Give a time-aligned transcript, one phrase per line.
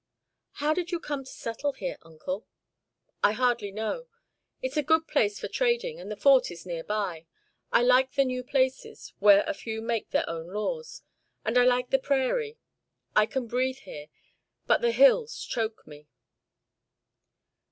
[0.53, 2.47] "How did you come to settle here, Uncle?"
[3.23, 4.07] "I hardly know.
[4.59, 7.27] It's a good place for trading, and the Fort is near by.
[7.71, 11.03] I like the new places, where a few make their own laws,
[11.45, 12.57] and I like the prairie.
[13.15, 14.07] I can breathe here,
[14.65, 16.07] but the hills choke me."